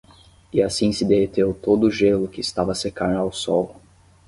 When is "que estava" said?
2.27-2.71